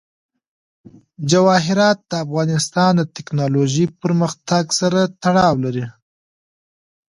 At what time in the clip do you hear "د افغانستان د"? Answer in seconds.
2.09-3.01